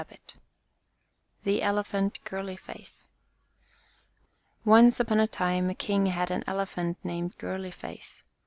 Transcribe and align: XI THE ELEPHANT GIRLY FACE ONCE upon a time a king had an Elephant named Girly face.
XI 0.09 0.17
THE 1.43 1.61
ELEPHANT 1.61 2.23
GIRLY 2.23 2.57
FACE 2.57 3.05
ONCE 4.65 4.99
upon 4.99 5.19
a 5.19 5.27
time 5.27 5.69
a 5.69 5.75
king 5.75 6.07
had 6.07 6.31
an 6.31 6.43
Elephant 6.47 6.97
named 7.03 7.37
Girly 7.37 7.69
face. 7.69 8.23